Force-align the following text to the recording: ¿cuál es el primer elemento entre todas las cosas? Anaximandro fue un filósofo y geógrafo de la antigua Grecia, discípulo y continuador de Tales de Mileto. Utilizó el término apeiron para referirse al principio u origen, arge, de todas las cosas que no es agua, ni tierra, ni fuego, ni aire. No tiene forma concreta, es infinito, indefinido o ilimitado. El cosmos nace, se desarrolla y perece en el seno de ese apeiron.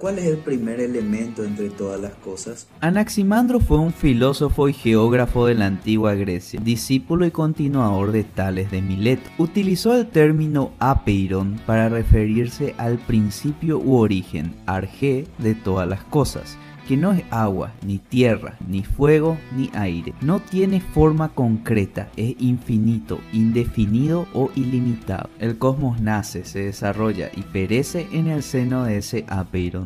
¿cuál 0.00 0.18
es 0.18 0.24
el 0.24 0.38
primer 0.38 0.80
elemento 0.80 1.44
entre 1.44 1.68
todas 1.68 2.00
las 2.00 2.14
cosas? 2.14 2.66
Anaximandro 2.80 3.60
fue 3.60 3.78
un 3.78 3.92
filósofo 3.92 4.68
y 4.68 4.72
geógrafo 4.72 5.46
de 5.46 5.54
la 5.54 5.66
antigua 5.66 6.14
Grecia, 6.14 6.58
discípulo 6.60 7.26
y 7.26 7.30
continuador 7.30 8.10
de 8.10 8.24
Tales 8.24 8.70
de 8.70 8.80
Mileto. 8.80 9.30
Utilizó 9.38 9.94
el 9.94 10.06
término 10.08 10.72
apeiron 10.78 11.60
para 11.66 11.90
referirse 11.90 12.74
al 12.78 12.98
principio 12.98 13.78
u 13.78 13.96
origen, 13.96 14.56
arge, 14.66 15.26
de 15.38 15.54
todas 15.54 15.86
las 15.86 16.02
cosas 16.04 16.56
que 16.90 16.96
no 16.96 17.12
es 17.12 17.22
agua, 17.30 17.72
ni 17.86 17.98
tierra, 17.98 18.56
ni 18.66 18.82
fuego, 18.82 19.38
ni 19.56 19.70
aire. 19.74 20.12
No 20.22 20.40
tiene 20.40 20.80
forma 20.80 21.28
concreta, 21.28 22.08
es 22.16 22.34
infinito, 22.40 23.20
indefinido 23.32 24.26
o 24.34 24.50
ilimitado. 24.56 25.30
El 25.38 25.56
cosmos 25.56 26.00
nace, 26.00 26.44
se 26.44 26.64
desarrolla 26.64 27.30
y 27.36 27.42
perece 27.42 28.08
en 28.10 28.26
el 28.26 28.42
seno 28.42 28.82
de 28.82 28.96
ese 28.96 29.24
apeiron. 29.28 29.78